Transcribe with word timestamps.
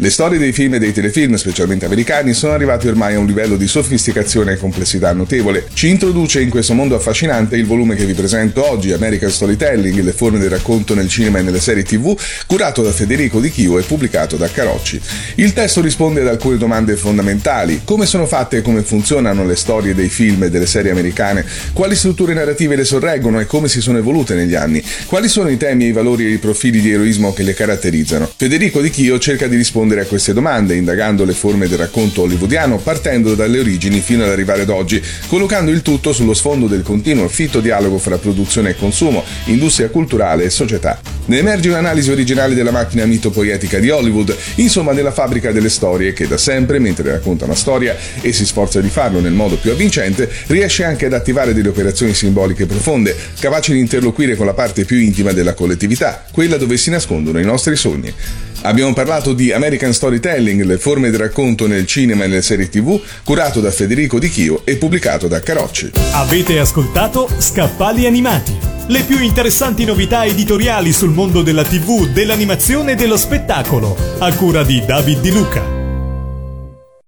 Le 0.00 0.10
storie 0.10 0.38
dei 0.38 0.52
film 0.52 0.74
e 0.74 0.78
dei 0.78 0.92
telefilm, 0.92 1.34
specialmente 1.34 1.84
americani, 1.84 2.32
sono 2.32 2.52
arrivati 2.52 2.86
ormai 2.86 3.14
a 3.14 3.18
un 3.18 3.26
livello 3.26 3.56
di 3.56 3.66
sofisticazione 3.66 4.52
e 4.52 4.56
complessità 4.56 5.12
notevole. 5.12 5.66
Ci 5.72 5.88
introduce 5.88 6.40
in 6.40 6.50
questo 6.50 6.72
mondo 6.72 6.94
affascinante 6.94 7.56
il 7.56 7.66
volume 7.66 7.96
che 7.96 8.04
vi 8.04 8.14
presento 8.14 8.64
oggi, 8.64 8.92
American 8.92 9.28
Storytelling, 9.28 10.00
le 10.00 10.12
forme 10.12 10.38
del 10.38 10.50
racconto 10.50 10.94
nel 10.94 11.08
cinema 11.08 11.40
e 11.40 11.42
nelle 11.42 11.58
serie 11.58 11.82
tv, 11.82 12.16
curato 12.46 12.80
da 12.82 12.92
Federico 12.92 13.40
Di 13.40 13.50
Chio 13.50 13.76
e 13.76 13.82
pubblicato 13.82 14.36
da 14.36 14.48
Carocci. 14.48 15.00
Il 15.34 15.52
testo 15.52 15.80
risponde 15.80 16.20
ad 16.20 16.28
alcune 16.28 16.58
domande 16.58 16.94
fondamentali. 16.94 17.80
Come 17.82 18.06
sono 18.06 18.26
fatte 18.26 18.58
e 18.58 18.62
come 18.62 18.82
funzionano 18.82 19.44
le 19.44 19.56
storie 19.56 19.96
dei 19.96 20.10
film 20.10 20.44
e 20.44 20.50
delle 20.50 20.66
serie 20.66 20.92
americane? 20.92 21.44
Quali 21.72 21.96
strutture 21.96 22.34
narrative 22.34 22.76
le 22.76 22.84
sorreggono 22.84 23.40
e 23.40 23.46
come 23.46 23.66
si 23.66 23.80
sono 23.80 23.98
evolute 23.98 24.36
negli 24.36 24.54
anni? 24.54 24.80
Quali 25.06 25.26
sono 25.26 25.48
i 25.48 25.56
temi, 25.56 25.86
i 25.86 25.92
valori 25.92 26.26
e 26.26 26.30
i 26.30 26.38
profili 26.38 26.80
di 26.80 26.92
eroismo 26.92 27.32
che 27.32 27.42
le 27.42 27.54
caratterizzano? 27.54 28.30
Federico 28.36 28.80
Di 28.80 28.90
Chio 28.90 29.18
cerca 29.18 29.48
di 29.48 29.56
rispondere 29.56 29.86
rispondere 29.88 30.00
a 30.02 30.06
queste 30.06 30.32
domande, 30.32 30.74
indagando 30.74 31.24
le 31.24 31.32
forme 31.32 31.68
del 31.68 31.78
racconto 31.78 32.22
hollywoodiano 32.22 32.76
partendo 32.78 33.34
dalle 33.34 33.58
origini 33.58 34.00
fino 34.00 34.24
ad 34.24 34.30
arrivare 34.30 34.62
ad 34.62 34.68
oggi, 34.68 35.02
collocando 35.26 35.70
il 35.70 35.82
tutto 35.82 36.12
sullo 36.12 36.34
sfondo 36.34 36.66
del 36.66 36.82
continuo 36.82 37.28
fitto 37.28 37.60
dialogo 37.60 37.98
fra 37.98 38.18
produzione 38.18 38.70
e 38.70 38.76
consumo, 38.76 39.24
industria 39.46 39.88
culturale 39.88 40.44
e 40.44 40.50
società. 40.50 41.00
Ne 41.26 41.38
emerge 41.38 41.68
un'analisi 41.68 42.10
originale 42.10 42.54
della 42.54 42.70
macchina 42.70 43.04
mitopoietica 43.04 43.78
di 43.78 43.90
Hollywood, 43.90 44.34
insomma 44.56 44.92
della 44.92 45.12
fabbrica 45.12 45.52
delle 45.52 45.68
storie 45.68 46.12
che 46.12 46.26
da 46.26 46.38
sempre, 46.38 46.78
mentre 46.78 47.10
racconta 47.10 47.44
una 47.44 47.54
storia 47.54 47.96
e 48.20 48.32
si 48.32 48.46
sforza 48.46 48.80
di 48.80 48.88
farlo 48.88 49.20
nel 49.20 49.32
modo 49.32 49.56
più 49.56 49.70
avvincente, 49.70 50.30
riesce 50.46 50.84
anche 50.84 51.06
ad 51.06 51.12
attivare 51.12 51.54
delle 51.54 51.68
operazioni 51.68 52.14
simboliche 52.14 52.66
profonde, 52.66 53.14
capaci 53.38 53.72
di 53.72 53.78
interloquire 53.78 54.36
con 54.36 54.46
la 54.46 54.54
parte 54.54 54.84
più 54.84 54.98
intima 54.98 55.32
della 55.32 55.54
collettività, 55.54 56.24
quella 56.32 56.56
dove 56.56 56.76
si 56.76 56.90
nascondono 56.90 57.38
i 57.40 57.44
nostri 57.44 57.76
sogni. 57.76 58.14
Abbiamo 58.62 58.92
parlato 58.92 59.32
di 59.32 59.52
American 59.52 59.92
Storytelling, 59.92 60.64
le 60.64 60.78
forme 60.78 61.10
di 61.10 61.16
racconto 61.16 61.66
nel 61.66 61.86
cinema 61.86 62.24
e 62.24 62.26
nelle 62.26 62.42
serie 62.42 62.68
tv, 62.68 63.00
curato 63.22 63.60
da 63.60 63.70
Federico 63.70 64.18
Di 64.18 64.28
Chio 64.28 64.62
e 64.64 64.76
pubblicato 64.76 65.28
da 65.28 65.40
Carocci. 65.40 65.92
Avete 66.12 66.58
ascoltato 66.58 67.28
Scappali 67.38 68.06
Animati, 68.06 68.56
le 68.88 69.02
più 69.02 69.20
interessanti 69.20 69.84
novità 69.84 70.24
editoriali 70.24 70.92
sul 70.92 71.10
mondo 71.10 71.42
della 71.42 71.64
tv, 71.64 72.08
dell'animazione 72.08 72.92
e 72.92 72.96
dello 72.96 73.16
spettacolo, 73.16 73.96
a 74.18 74.34
cura 74.34 74.64
di 74.64 74.82
David 74.84 75.20
Di 75.20 75.30
Luca. 75.30 75.77